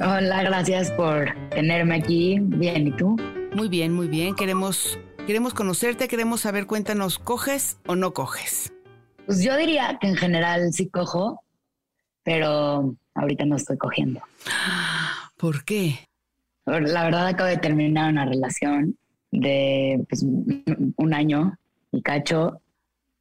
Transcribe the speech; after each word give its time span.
Hola, 0.00 0.42
gracias 0.42 0.90
por 0.92 1.34
tenerme 1.50 1.96
aquí. 1.96 2.38
Bien, 2.40 2.86
¿y 2.86 2.92
tú? 2.92 3.16
Muy 3.54 3.68
bien, 3.68 3.92
muy 3.92 4.08
bien. 4.08 4.34
Queremos, 4.34 4.98
queremos 5.26 5.54
conocerte, 5.54 6.08
queremos 6.08 6.40
saber, 6.40 6.66
cuéntanos, 6.66 7.18
¿coges 7.18 7.78
o 7.86 7.94
no 7.94 8.14
coges? 8.14 8.72
Pues 9.26 9.42
yo 9.42 9.56
diría 9.56 9.98
que 10.00 10.08
en 10.08 10.16
general 10.16 10.72
sí 10.72 10.88
cojo, 10.88 11.42
pero 12.24 12.94
ahorita 13.14 13.44
no 13.44 13.56
estoy 13.56 13.76
cogiendo. 13.76 14.22
¿Por 15.36 15.64
qué? 15.64 16.08
La 16.64 17.04
verdad 17.04 17.26
acabo 17.26 17.48
de 17.48 17.58
terminar 17.58 18.10
una 18.10 18.24
relación 18.24 18.96
de 19.30 20.04
pues, 20.08 20.22
un 20.22 21.14
año 21.14 21.58
y 21.92 22.02
cacho, 22.02 22.60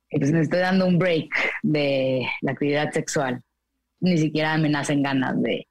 y 0.09 0.19
pues 0.19 0.31
me 0.31 0.41
estoy 0.41 0.59
dando 0.59 0.85
un 0.87 0.97
break 0.97 1.29
de 1.63 2.25
la 2.41 2.53
actividad 2.53 2.91
sexual. 2.91 3.41
Ni 3.99 4.17
siquiera 4.17 4.57
me 4.57 4.69
nacen 4.69 5.03
ganas 5.03 5.39
de, 5.41 5.67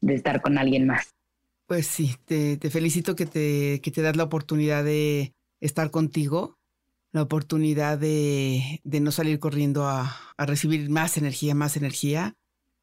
de 0.00 0.14
estar 0.14 0.40
con 0.40 0.58
alguien 0.58 0.86
más. 0.86 1.14
Pues 1.66 1.86
sí, 1.86 2.16
te, 2.24 2.56
te 2.56 2.70
felicito 2.70 3.14
que 3.14 3.26
te, 3.26 3.80
que 3.80 3.90
te 3.90 4.02
das 4.02 4.16
la 4.16 4.24
oportunidad 4.24 4.84
de 4.84 5.34
estar 5.60 5.90
contigo, 5.90 6.58
la 7.12 7.22
oportunidad 7.22 7.98
de, 7.98 8.80
de 8.82 9.00
no 9.00 9.12
salir 9.12 9.38
corriendo 9.38 9.86
a, 9.86 10.16
a, 10.36 10.46
recibir 10.46 10.90
más 10.90 11.16
energía, 11.16 11.54
más 11.54 11.76
energía, 11.76 12.34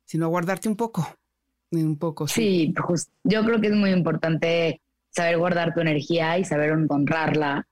sino 0.05 0.25
a 0.25 0.29
guardarte 0.29 0.69
un 0.69 0.75
poco, 0.75 1.07
un 1.71 1.97
poco. 1.97 2.27
Sí, 2.27 2.67
sí 2.67 2.73
pues, 2.87 3.09
yo 3.23 3.43
creo 3.43 3.59
que 3.59 3.67
es 3.67 3.75
muy 3.75 3.91
importante 3.91 4.81
saber 5.09 5.37
guardar 5.37 5.73
tu 5.73 5.81
energía 5.81 6.37
y 6.37 6.45
saber 6.45 6.71
honrarla. 6.71 7.67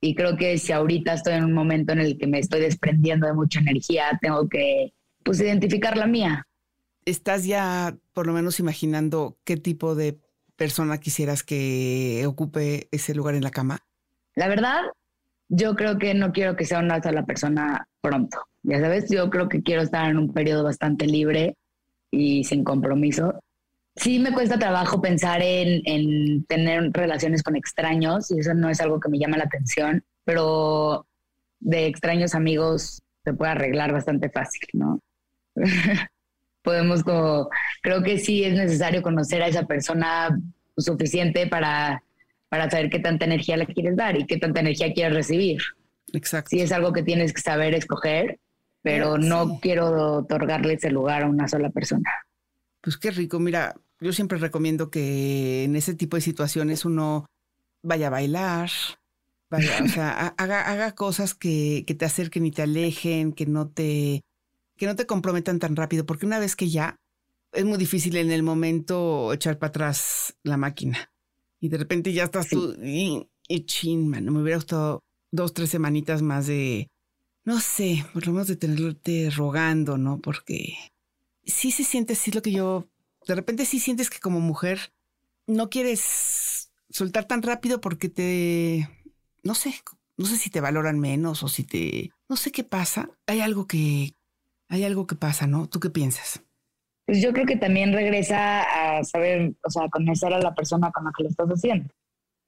Y 0.00 0.14
creo 0.14 0.36
que 0.36 0.58
si 0.58 0.72
ahorita 0.72 1.14
estoy 1.14 1.34
en 1.34 1.44
un 1.44 1.52
momento 1.52 1.92
en 1.92 2.00
el 2.00 2.18
que 2.18 2.26
me 2.26 2.38
estoy 2.38 2.60
desprendiendo 2.60 3.26
de 3.26 3.34
mucha 3.34 3.60
energía, 3.60 4.18
tengo 4.20 4.48
que 4.48 4.92
pues 5.24 5.40
identificar 5.40 5.96
la 5.96 6.06
mía. 6.06 6.46
¿Estás 7.06 7.44
ya 7.44 7.96
por 8.12 8.26
lo 8.26 8.32
menos 8.32 8.58
imaginando 8.58 9.38
qué 9.44 9.56
tipo 9.56 9.94
de 9.94 10.18
persona 10.56 10.98
quisieras 10.98 11.44
que 11.44 12.24
ocupe 12.26 12.88
ese 12.90 13.14
lugar 13.14 13.36
en 13.36 13.44
la 13.44 13.52
cama? 13.52 13.78
La 14.34 14.48
verdad, 14.48 14.82
yo 15.48 15.76
creo 15.76 15.98
que 15.98 16.14
no 16.14 16.32
quiero 16.32 16.56
que 16.56 16.64
sea 16.64 16.80
una 16.80 17.00
sola 17.00 17.24
persona 17.24 17.86
pronto. 18.00 18.38
Ya 18.64 18.80
sabes, 18.80 19.08
yo 19.08 19.30
creo 19.30 19.48
que 19.48 19.62
quiero 19.62 19.82
estar 19.82 20.10
en 20.10 20.18
un 20.18 20.32
periodo 20.32 20.64
bastante 20.64 21.06
libre 21.06 21.56
y 22.10 22.42
sin 22.42 22.64
compromiso. 22.64 23.38
Sí 23.94 24.18
me 24.18 24.32
cuesta 24.32 24.58
trabajo 24.58 25.00
pensar 25.00 25.40
en, 25.42 25.82
en 25.84 26.44
tener 26.46 26.90
relaciones 26.92 27.44
con 27.44 27.54
extraños 27.54 28.32
y 28.32 28.40
eso 28.40 28.52
no 28.52 28.68
es 28.68 28.80
algo 28.80 28.98
que 28.98 29.08
me 29.08 29.18
llama 29.20 29.38
la 29.38 29.44
atención, 29.44 30.04
pero 30.24 31.06
de 31.60 31.86
extraños 31.86 32.34
amigos 32.34 33.00
se 33.24 33.32
puede 33.32 33.52
arreglar 33.52 33.92
bastante 33.92 34.28
fácil, 34.28 34.68
¿no? 34.72 34.98
podemos 36.66 37.04
como, 37.04 37.48
creo 37.80 38.02
que 38.02 38.18
sí 38.18 38.42
es 38.42 38.54
necesario 38.54 39.00
conocer 39.00 39.40
a 39.40 39.46
esa 39.46 39.66
persona 39.66 40.36
suficiente 40.76 41.46
para, 41.46 42.02
para 42.48 42.68
saber 42.68 42.90
qué 42.90 42.98
tanta 42.98 43.24
energía 43.24 43.56
le 43.56 43.66
quieres 43.66 43.96
dar 43.96 44.18
y 44.18 44.26
qué 44.26 44.36
tanta 44.36 44.58
energía 44.60 44.92
quieres 44.92 45.14
recibir. 45.14 45.62
Exacto. 46.12 46.50
Sí 46.50 46.60
es 46.60 46.72
algo 46.72 46.92
que 46.92 47.04
tienes 47.04 47.32
que 47.32 47.40
saber 47.40 47.72
escoger, 47.74 48.40
pero 48.82 49.14
sí. 49.14 49.28
no 49.28 49.60
quiero 49.60 50.16
otorgarle 50.16 50.74
ese 50.74 50.90
lugar 50.90 51.22
a 51.22 51.28
una 51.28 51.46
sola 51.46 51.70
persona. 51.70 52.10
Pues 52.80 52.96
qué 52.96 53.12
rico, 53.12 53.38
mira, 53.38 53.76
yo 54.00 54.12
siempre 54.12 54.38
recomiendo 54.38 54.90
que 54.90 55.62
en 55.62 55.76
ese 55.76 55.94
tipo 55.94 56.16
de 56.16 56.20
situaciones 56.20 56.84
uno 56.84 57.26
vaya 57.84 58.08
a 58.08 58.10
bailar, 58.10 58.70
vaya, 59.50 59.70
o 59.84 59.88
sea, 59.88 60.34
haga, 60.36 60.62
haga 60.62 60.96
cosas 60.96 61.36
que, 61.36 61.84
que 61.86 61.94
te 61.94 62.06
acerquen 62.06 62.44
y 62.44 62.50
te 62.50 62.62
alejen, 62.62 63.32
que 63.32 63.46
no 63.46 63.68
te 63.68 64.22
que 64.76 64.86
no 64.86 64.96
te 64.96 65.06
comprometan 65.06 65.58
tan 65.58 65.76
rápido, 65.76 66.06
porque 66.06 66.26
una 66.26 66.38
vez 66.38 66.56
que 66.56 66.68
ya, 66.68 67.00
es 67.52 67.64
muy 67.64 67.78
difícil 67.78 68.16
en 68.16 68.30
el 68.30 68.42
momento 68.42 69.32
echar 69.32 69.58
para 69.58 69.68
atrás 69.68 70.36
la 70.42 70.56
máquina. 70.56 71.10
Y 71.60 71.68
de 71.68 71.78
repente 71.78 72.12
ya 72.12 72.24
estás 72.24 72.46
sí. 72.48 72.56
tú, 72.56 72.74
y, 72.82 73.28
y 73.48 73.64
chin, 73.64 74.08
man, 74.08 74.24
me 74.24 74.42
hubiera 74.42 74.58
gustado 74.58 75.02
dos, 75.30 75.54
tres 75.54 75.70
semanitas 75.70 76.22
más 76.22 76.46
de, 76.46 76.90
no 77.44 77.60
sé, 77.60 78.04
por 78.12 78.26
lo 78.26 78.32
menos 78.32 78.48
de 78.48 78.56
tenerte 78.56 79.30
rogando, 79.30 79.96
¿no? 79.96 80.20
Porque 80.20 80.76
sí 81.44 81.70
se 81.70 81.84
siente 81.84 82.12
así 82.12 82.30
lo 82.30 82.42
que 82.42 82.52
yo, 82.52 82.88
de 83.26 83.34
repente 83.34 83.64
sí 83.64 83.78
sientes 83.78 84.10
que 84.10 84.18
como 84.18 84.40
mujer 84.40 84.92
no 85.46 85.70
quieres 85.70 86.72
soltar 86.90 87.26
tan 87.26 87.42
rápido 87.42 87.80
porque 87.80 88.08
te, 88.08 88.88
no 89.42 89.54
sé, 89.54 89.74
no 90.16 90.26
sé 90.26 90.36
si 90.36 90.50
te 90.50 90.60
valoran 90.60 90.98
menos 90.98 91.42
o 91.42 91.48
si 91.48 91.64
te, 91.64 92.10
no 92.28 92.36
sé 92.36 92.50
qué 92.50 92.64
pasa. 92.64 93.10
Hay 93.26 93.40
algo 93.40 93.66
que, 93.66 94.15
hay 94.68 94.84
algo 94.84 95.06
que 95.06 95.14
pasa, 95.14 95.46
¿no? 95.46 95.68
¿Tú 95.68 95.80
qué 95.80 95.90
piensas? 95.90 96.42
Pues 97.06 97.22
yo 97.22 97.32
creo 97.32 97.46
que 97.46 97.56
también 97.56 97.92
regresa 97.92 98.62
a 98.98 99.04
saber, 99.04 99.54
o 99.62 99.70
sea, 99.70 99.84
a 99.84 99.88
conocer 99.88 100.32
a 100.32 100.40
la 100.40 100.54
persona 100.54 100.90
con 100.90 101.04
la 101.04 101.12
que 101.16 101.22
lo 101.22 101.28
estás 101.28 101.48
haciendo. 101.48 101.88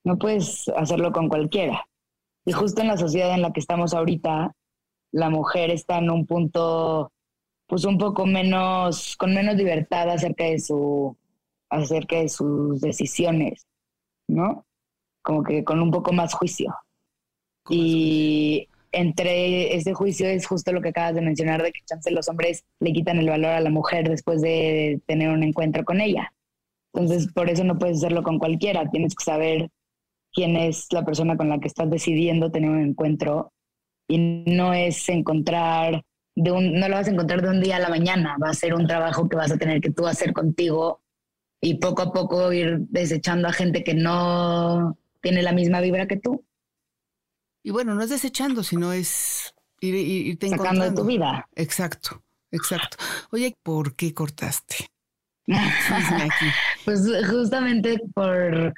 No 0.05 0.19
puedes 0.19 0.69
hacerlo 0.77 1.12
con 1.12 1.28
cualquiera. 1.28 1.87
Y 2.45 2.53
justo 2.53 2.81
en 2.81 2.89
la 2.89 2.97
sociedad 2.97 3.34
en 3.34 3.43
la 3.43 3.53
que 3.53 3.61
estamos 3.61 3.95
ahorita, 3.95 4.53
la 5.12 5.31
mujer 5.31 5.71
está 5.71 5.99
en 5.99 6.11
un 6.11 6.27
punto, 6.27 7.12
pues 7.67 7.84
un 7.84 7.99
poco 7.99 8.27
menos, 8.27 9.17
con 9.17 9.34
menos 9.34 9.57
libertad 9.57 10.11
acerca 10.11 10.45
de 10.45 10.59
su, 10.59 11.17
acerca 11.71 12.17
de 12.17 12.28
sus 12.28 12.81
decisiones, 12.81 13.67
¿no? 14.28 14.65
Como 15.23 15.43
que 15.43 15.62
con 15.62 15.81
un 15.81 15.91
poco 15.91 16.12
más 16.12 16.34
juicio. 16.34 16.75
Y 17.69 18.68
entre 18.93 19.76
ese 19.76 19.94
juicio 19.94 20.26
es 20.26 20.47
justo 20.47 20.72
lo 20.72 20.80
que 20.80 20.91
acabas 20.91 21.15
de 21.15 21.21
mencionar, 21.21 21.63
de 21.63 21.72
que 21.72 21.80
chance 21.86 22.10
los 22.10 22.28
hombres 22.28 22.65
le 22.80 22.92
quitan 22.92 23.18
el 23.18 23.28
valor 23.28 23.53
a 23.53 23.60
la 23.60 23.71
mujer 23.71 24.09
después 24.09 24.41
de 24.41 25.01
tener 25.07 25.30
un 25.30 25.42
encuentro 25.42 25.84
con 25.84 26.01
ella. 26.01 26.33
Entonces, 26.92 27.33
por 27.33 27.51
eso 27.51 27.65
no 27.65 27.78
puedes 27.78 27.98
hacerlo 27.98 28.22
con 28.22 28.39
cualquiera. 28.39 28.89
Tienes 28.91 29.15
que 29.15 29.24
saber 29.24 29.68
quién 30.33 30.57
es 30.57 30.86
la 30.92 31.04
persona 31.04 31.36
con 31.36 31.48
la 31.48 31.59
que 31.59 31.68
estás 31.68 31.91
decidiendo 31.91 32.51
tener 32.51 32.71
un 32.71 32.80
encuentro 32.80 33.53
y 34.09 34.18
no 34.47 34.72
es 34.72 35.09
encontrar 35.09 36.03
de 36.34 36.53
un, 36.53 36.74
no 36.74 36.89
lo 36.89 36.95
vas 36.95 37.09
a 37.09 37.10
encontrar 37.10 37.42
de 37.42 37.51
un 37.51 37.60
día 37.60 37.77
a 37.77 37.80
la 37.80 37.89
mañana. 37.89 38.36
Va 38.42 38.51
a 38.51 38.54
ser 38.54 38.74
un 38.74 38.86
trabajo 38.86 39.28
que 39.28 39.36
vas 39.36 39.53
a 39.53 39.59
tener 39.59 39.80
que 39.80 39.91
tú 39.91 40.07
hacer 40.07 40.33
contigo 40.33 41.03
y 41.60 41.74
poco 41.74 42.03
a 42.03 42.13
poco 42.13 42.53
ir 42.53 42.78
desechando 42.89 43.48
a 43.48 43.53
gente 43.53 43.83
que 43.83 43.95
no 43.95 44.97
tiene 45.21 45.42
la 45.42 45.53
misma 45.53 45.80
vibra 45.80 46.07
que 46.07 46.16
tú. 46.16 46.45
Y 47.68 47.70
bueno, 47.70 47.94
no 47.94 48.00
es 48.00 48.09
desechando, 48.09 48.62
sino 48.62 48.94
es 48.94 49.54
ir, 49.82 49.94
ir, 49.94 50.26
irte 50.28 50.48
Sacando 50.48 50.84
de 50.84 50.97
tu 50.97 51.04
vida. 51.04 51.47
Exacto, 51.54 52.24
exacto. 52.50 52.97
Oye, 53.30 53.54
¿por 53.62 53.94
qué 53.94 54.15
cortaste? 54.15 54.88
pues 56.86 57.06
justamente 57.28 58.00
por 58.15 58.72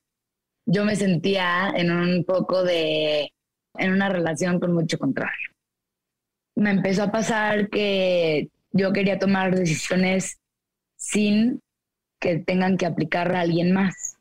yo 0.66 0.84
me 0.84 0.96
sentía 0.96 1.70
en 1.76 1.92
un 1.92 2.25
poco 2.25 2.64
de 2.64 3.32
en 3.78 3.92
una 3.92 4.08
relación 4.08 4.58
con 4.58 4.72
mucho 4.72 4.98
control. 4.98 5.31
me 6.56 6.70
empezó 6.70 7.04
a 7.04 7.12
pasar 7.12 7.70
que 7.70 8.48
yo 8.72 8.92
quería 8.92 9.20
tomar 9.20 9.54
decisiones 9.54 10.40
sin 10.96 11.60
que 12.19 12.40
tengan 12.40 12.76
que 12.76 12.87
aplicar 12.87 13.37
a 13.37 13.42
alguien 13.42 13.70
más. 13.70 14.16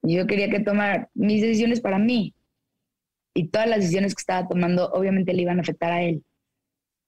Yo 0.00 0.26
quería 0.26 0.48
que 0.48 0.60
tomar 0.60 1.10
mis 1.12 1.42
decisiones 1.42 1.82
para 1.82 1.98
mí. 1.98 2.32
Y 3.34 3.48
todas 3.48 3.68
las 3.68 3.80
decisiones 3.80 4.14
que 4.14 4.20
estaba 4.20 4.48
tomando 4.48 4.90
obviamente 4.90 5.32
le 5.32 5.42
iban 5.42 5.58
a 5.58 5.62
afectar 5.62 5.92
a 5.92 6.02
él. 6.02 6.24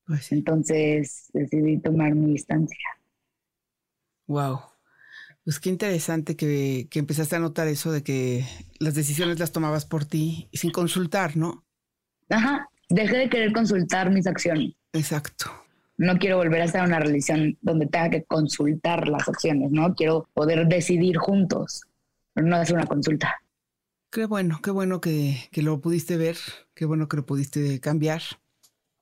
Pues 0.06 0.32
Entonces 0.32 1.30
decidí 1.32 1.78
tomar 1.78 2.14
mi 2.14 2.32
distancia. 2.32 2.78
Wow. 4.26 4.60
Pues 5.44 5.58
qué 5.58 5.70
interesante 5.70 6.36
que, 6.36 6.86
que, 6.90 7.00
empezaste 7.00 7.36
a 7.36 7.40
notar 7.40 7.66
eso 7.66 7.90
de 7.90 8.02
que 8.02 8.44
las 8.78 8.94
decisiones 8.94 9.40
las 9.40 9.50
tomabas 9.50 9.84
por 9.84 10.04
ti 10.04 10.48
sin 10.52 10.70
consultar, 10.70 11.36
¿no? 11.36 11.64
Ajá. 12.28 12.68
Dejé 12.88 13.16
de 13.16 13.28
querer 13.28 13.52
consultar 13.52 14.10
mis 14.10 14.26
acciones. 14.26 14.74
Exacto. 14.92 15.50
No 15.96 16.18
quiero 16.18 16.36
volver 16.36 16.62
a 16.62 16.64
estar 16.64 16.82
en 16.82 16.88
una 16.88 17.00
relación 17.00 17.58
donde 17.60 17.86
tenga 17.86 18.10
que 18.10 18.24
consultar 18.24 19.08
las 19.08 19.28
acciones, 19.28 19.70
¿no? 19.70 19.94
Quiero 19.94 20.28
poder 20.32 20.66
decidir 20.66 21.16
juntos, 21.16 21.82
pero 22.34 22.46
no 22.46 22.56
hacer 22.56 22.76
una 22.76 22.86
consulta. 22.86 23.36
Qué 24.12 24.26
bueno, 24.26 24.60
qué 24.62 24.70
bueno 24.70 25.00
que, 25.00 25.48
que 25.52 25.62
lo 25.62 25.80
pudiste 25.80 26.18
ver, 26.18 26.36
qué 26.74 26.84
bueno 26.84 27.08
que 27.08 27.16
lo 27.16 27.24
pudiste 27.24 27.80
cambiar. 27.80 28.20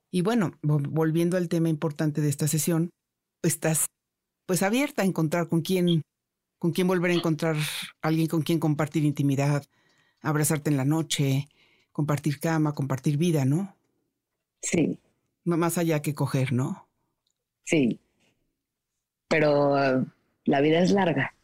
Y 0.09 0.21
bueno, 0.21 0.57
volviendo 0.61 1.35
al 1.35 1.49
tema 1.49 1.67
importante 1.67 2.21
de 2.21 2.29
esta 2.29 2.47
sesión, 2.47 2.91
estás 3.43 3.87
pues 4.45 4.63
abierta 4.63 5.01
a 5.01 5.05
encontrar 5.05 5.49
con 5.49 5.61
quién, 5.63 6.01
con 6.59 6.71
quién 6.71 6.87
volver 6.87 7.11
a 7.11 7.15
encontrar 7.15 7.57
alguien 8.01 8.27
con 8.27 8.41
quien 8.41 8.59
compartir 8.59 9.03
intimidad, 9.03 9.65
abrazarte 10.21 10.69
en 10.69 10.77
la 10.77 10.85
noche, 10.85 11.49
compartir 11.91 12.39
cama, 12.39 12.73
compartir 12.73 13.17
vida, 13.17 13.43
¿no? 13.43 13.75
Sí. 14.61 14.97
Más 15.43 15.77
allá 15.77 16.01
que 16.01 16.15
coger, 16.15 16.53
¿no? 16.53 16.87
Sí. 17.65 17.99
Pero 19.27 19.73
uh, 19.73 20.05
la 20.45 20.61
vida 20.61 20.79
es 20.79 20.91
larga. 20.91 21.35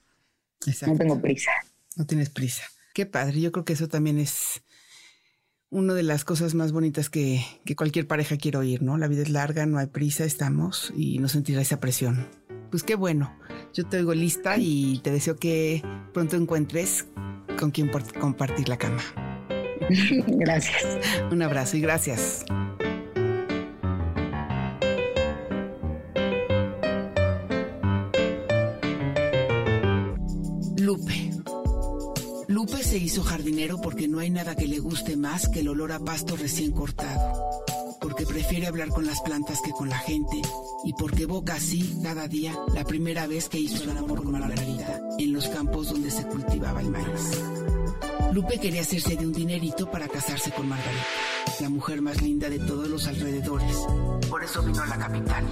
Exacto. 0.65 0.93
No 0.93 0.97
tengo 0.97 1.21
prisa. 1.21 1.51
No 1.97 2.05
tienes 2.05 2.29
prisa. 2.29 2.63
Qué 2.97 3.05
padre. 3.05 3.39
Yo 3.39 3.51
creo 3.51 3.63
que 3.63 3.73
eso 3.73 3.87
también 3.87 4.17
es 4.17 4.63
una 5.69 5.93
de 5.93 6.01
las 6.01 6.25
cosas 6.25 6.55
más 6.55 6.71
bonitas 6.71 7.11
que, 7.11 7.45
que 7.63 7.75
cualquier 7.75 8.07
pareja 8.07 8.37
quiere 8.37 8.57
oír, 8.57 8.81
¿no? 8.81 8.97
La 8.97 9.07
vida 9.07 9.21
es 9.21 9.29
larga, 9.29 9.67
no 9.67 9.77
hay 9.77 9.85
prisa, 9.85 10.25
estamos 10.25 10.91
y 10.97 11.19
no 11.19 11.27
sentirá 11.27 11.61
esa 11.61 11.79
presión. 11.79 12.27
Pues 12.71 12.81
qué 12.81 12.95
bueno. 12.95 13.37
Yo 13.71 13.85
te 13.85 13.97
oigo 13.97 14.15
lista 14.15 14.57
y 14.57 14.99
te 15.03 15.11
deseo 15.11 15.35
que 15.35 15.83
pronto 16.11 16.37
encuentres 16.37 17.05
con 17.59 17.69
quien 17.69 17.91
compartir 18.19 18.67
la 18.67 18.77
cama. 18.79 19.03
Gracias. 20.27 20.97
Un 21.31 21.43
abrazo 21.43 21.77
y 21.77 21.81
gracias. 21.81 22.45
Lupe. 30.79 31.26
Se 32.97 33.03
hizo 33.03 33.21
jardinero 33.21 33.79
porque 33.79 34.07
no 34.07 34.17
hay 34.17 34.31
nada 34.31 34.55
que 34.55 34.67
le 34.67 34.79
guste 34.79 35.15
más 35.17 35.47
que 35.49 35.59
el 35.59 35.67
olor 35.67 35.91
a 35.91 35.99
pasto 35.99 36.35
recién 36.35 36.71
cortado. 36.71 37.63
Porque 38.01 38.25
prefiere 38.25 38.65
hablar 38.65 38.89
con 38.89 39.05
las 39.05 39.21
plantas 39.21 39.61
que 39.61 39.69
con 39.69 39.87
la 39.87 39.99
gente. 39.99 40.41
Y 40.83 40.93
porque 40.93 41.23
evoca 41.23 41.53
así 41.53 41.99
cada 42.01 42.27
día 42.27 42.55
la 42.73 42.83
primera 42.85 43.27
vez 43.27 43.49
que 43.49 43.59
hizo 43.59 43.83
el 43.83 43.97
amor 43.97 44.23
con 44.23 44.31
Margarita 44.31 44.99
en 45.19 45.31
los 45.31 45.47
campos 45.47 45.89
donde 45.89 46.09
se 46.09 46.23
cultivaba 46.23 46.81
el 46.81 46.89
maíz. 46.89 47.39
Lupe 48.33 48.57
quería 48.57 48.81
hacerse 48.81 49.15
de 49.15 49.27
un 49.27 49.33
dinerito 49.33 49.91
para 49.91 50.07
casarse 50.07 50.49
con 50.49 50.67
Margarita, 50.67 51.05
la 51.59 51.69
mujer 51.69 52.01
más 52.01 52.19
linda 52.23 52.49
de 52.49 52.57
todos 52.57 52.89
los 52.89 53.07
alrededores. 53.07 53.77
Por 54.27 54.43
eso 54.43 54.63
vino 54.63 54.81
a 54.81 54.87
la 54.87 54.97
capital. 54.97 55.45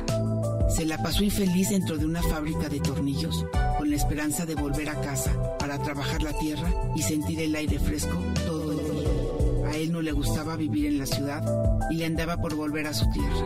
Se 0.76 0.84
la 0.84 0.98
pasó 0.98 1.24
infeliz 1.24 1.70
dentro 1.70 1.96
de 1.96 2.08
una 2.08 2.24
fábrica 2.24 2.70
de 2.70 2.80
tornillos, 2.80 3.46
con 3.86 3.92
la 3.92 3.98
esperanza 3.98 4.48
de 4.48 4.56
volver 4.56 4.90
a 4.90 5.00
casa 5.00 5.32
para 5.60 5.78
trabajar 5.78 6.24
la 6.24 6.34
tierra 6.34 6.74
y 6.96 7.04
sentir 7.04 7.40
el 7.40 7.54
aire 7.56 7.78
fresco 7.78 8.18
todo 8.44 8.72
el 8.72 8.80
día. 8.80 9.70
A 9.70 9.78
él 9.78 9.92
no 9.92 10.02
le 10.02 10.12
gustaba 10.12 10.56
vivir 10.56 10.88
en 10.88 10.98
la 10.98 11.06
ciudad 11.06 11.44
y 11.92 11.98
le 11.98 12.08
andaba 12.08 12.38
por 12.38 12.56
volver 12.56 12.88
a 12.88 12.96
su 12.96 13.08
tierra. 13.12 13.46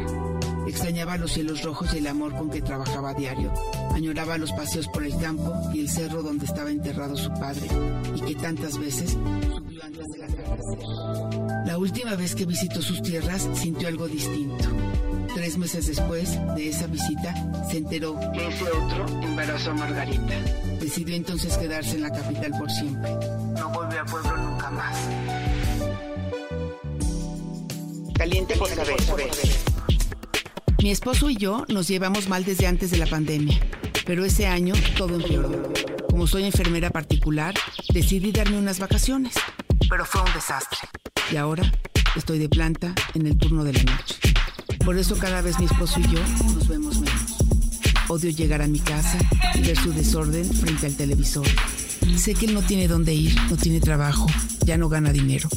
Extrañaba 0.65 1.17
los 1.17 1.33
cielos 1.33 1.61
rojos 1.63 1.93
y 1.93 1.97
el 1.97 2.07
amor 2.07 2.33
con 2.37 2.49
que 2.49 2.61
trabajaba 2.61 3.09
a 3.09 3.13
diario. 3.15 3.51
Añoraba 3.93 4.37
los 4.37 4.53
paseos 4.53 4.87
por 4.87 5.03
el 5.03 5.17
campo 5.17 5.53
y 5.73 5.81
el 5.81 5.89
cerro 5.89 6.23
donde 6.23 6.45
estaba 6.45 6.71
enterrado 6.71 7.17
su 7.17 7.31
padre 7.31 7.67
y 8.15 8.21
que 8.21 8.35
tantas 8.35 8.77
veces 8.77 9.11
subió 9.11 9.83
antes 9.83 10.07
de 10.07 10.19
la 10.19 11.63
La 11.65 11.77
última 11.77 12.15
vez 12.15 12.33
que 12.33 12.45
visitó 12.45 12.81
sus 12.81 13.01
tierras 13.01 13.45
sintió 13.55 13.89
algo 13.89 14.07
distinto. 14.07 14.69
Tres 15.49 15.57
meses 15.57 15.87
después 15.87 16.37
de 16.55 16.69
esa 16.69 16.85
visita, 16.85 17.33
se 17.71 17.77
enteró 17.77 18.15
que 18.33 18.49
ese 18.49 18.65
otro 18.65 19.07
embarazó 19.23 19.71
a 19.71 19.73
Margarita. 19.73 20.35
Decidió 20.79 21.15
entonces 21.15 21.57
quedarse 21.57 21.95
en 21.95 22.03
la 22.03 22.11
capital 22.11 22.51
por 22.51 22.69
siempre. 22.69 23.09
No 23.57 23.71
volvió 23.73 23.99
a 23.99 24.05
pueblo 24.05 24.37
nunca 24.37 24.69
más. 24.69 24.95
Caliente 28.13 28.55
por 28.57 28.69
saber. 28.69 28.95
Mi 30.83 30.91
esposo 30.91 31.31
y 31.31 31.37
yo 31.37 31.65
nos 31.67 31.87
llevamos 31.87 32.29
mal 32.29 32.45
desde 32.45 32.67
antes 32.67 32.91
de 32.91 32.97
la 32.97 33.07
pandemia, 33.07 33.59
pero 34.05 34.25
ese 34.25 34.45
año 34.45 34.75
todo 34.95 35.15
empeoró. 35.15 35.73
Como 36.11 36.27
soy 36.27 36.43
enfermera 36.43 36.91
particular, 36.91 37.55
decidí 37.91 38.31
darme 38.31 38.59
unas 38.59 38.77
vacaciones, 38.77 39.33
pero 39.89 40.05
fue 40.05 40.21
un 40.21 40.31
desastre. 40.31 40.77
Y 41.31 41.37
ahora 41.37 41.63
estoy 42.15 42.37
de 42.37 42.49
planta 42.49 42.93
en 43.15 43.25
el 43.25 43.35
turno 43.35 43.63
de 43.63 43.73
la 43.73 43.81
noche. 43.81 44.18
Por 44.89 44.97
eso 44.97 45.15
cada 45.19 45.43
vez 45.43 45.59
mi 45.59 45.65
esposo 45.65 45.99
y 45.99 46.03
yo 46.07 46.19
nos 46.55 46.67
vemos 46.67 46.99
menos. 46.99 47.37
Odio 48.07 48.31
llegar 48.31 48.63
a 48.63 48.67
mi 48.67 48.79
casa 48.79 49.19
y 49.53 49.61
ver 49.61 49.77
su 49.77 49.93
desorden 49.93 50.51
frente 50.51 50.87
al 50.87 50.95
televisor. 50.95 51.45
Sé 52.17 52.33
que 52.33 52.47
él 52.47 52.55
no 52.55 52.63
tiene 52.63 52.87
dónde 52.87 53.13
ir, 53.13 53.35
no 53.51 53.55
tiene 53.55 53.81
trabajo, 53.81 54.25
ya 54.65 54.79
no 54.79 54.89
gana 54.89 55.11
dinero. 55.11 55.47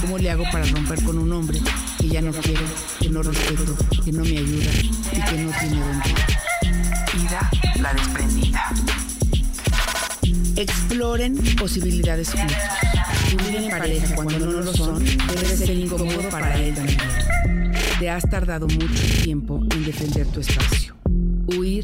¿Cómo 0.00 0.18
le 0.18 0.32
hago 0.32 0.42
para 0.50 0.64
romper 0.64 1.00
con 1.04 1.16
un 1.16 1.32
hombre 1.32 1.60
que 2.00 2.08
ya 2.08 2.20
no 2.20 2.32
quiero, 2.32 2.64
que 2.98 3.08
no 3.08 3.22
respeto, 3.22 3.76
que 4.04 4.10
no 4.10 4.24
me 4.24 4.36
ayuda 4.36 4.70
y 5.12 5.30
que 5.30 5.42
no 5.44 5.52
tiene 5.60 5.80
dónde 5.80 6.08
ir? 6.10 7.22
Ida, 7.22 7.50
la 7.80 7.94
desprendida. 7.94 8.72
Exploren 10.56 11.36
posibilidades 11.54 12.32
juntos. 12.32 12.56
Vivir 13.30 13.62
en 13.62 13.70
pareja 13.70 14.12
cuando 14.16 14.38
no 14.40 14.60
lo 14.60 14.72
son 14.72 15.04
debe 15.04 15.56
ser 15.56 15.70
incómodo 15.70 16.28
para 16.30 16.58
él 16.58 16.74
también. 16.74 16.98
Te 18.06 18.10
has 18.10 18.30
tardado 18.30 18.68
mucho 18.68 19.02
tiempo 19.24 19.58
en 19.74 19.84
defender 19.84 20.28
tu 20.28 20.38
espacio. 20.38 20.94
Huir 21.48 21.82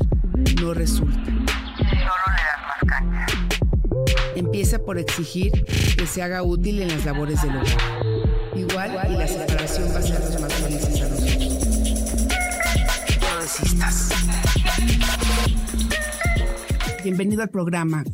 no 0.60 0.72
resulta. 0.72 1.24
Solo 1.24 1.34
le 1.80 2.42
das 2.46 2.62
más 2.62 2.78
caña. 2.86 3.26
Empieza 4.36 4.78
por 4.78 4.98
exigir 4.98 5.64
que 5.98 6.06
se 6.06 6.22
haga 6.22 6.44
útil 6.44 6.80
en 6.80 6.90
las 6.90 7.04
labores 7.04 7.42
del 7.42 7.56
hogar. 7.56 7.66
Igual 8.54 9.10
y 9.10 9.16
la 9.16 9.26
separación 9.26 9.92
va 9.92 9.98
a 9.98 10.02
ser 10.02 10.20
los 10.20 10.40
más 10.40 10.52
felices 10.52 11.02
a 11.02 11.08
nosotros. 11.08 11.50
No 13.20 13.42
desistas. 13.42 14.10
Bienvenido 17.02 17.42
al 17.42 17.50
programa 17.50 18.04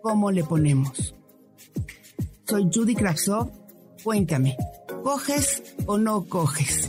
¿Cómo 0.00 0.30
le 0.30 0.42
ponemos? 0.42 1.14
Soy 2.48 2.70
Judy 2.72 2.94
Kravsov. 2.94 3.50
Cuéntame, 4.02 4.56
¿coges 5.04 5.62
o 5.84 5.98
no 5.98 6.24
coges? 6.24 6.88